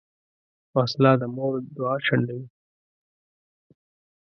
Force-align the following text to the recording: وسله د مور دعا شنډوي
وسله 0.75 1.11
د 1.21 1.23
مور 1.35 1.53
دعا 1.75 1.95
شنډوي 2.05 2.45